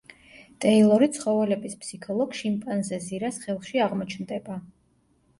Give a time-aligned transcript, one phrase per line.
[0.63, 4.57] ტეილორი ცხოველების „ფსიქოლოგ“, შიმპანზე ზირას ხელში აღმოჩნდება.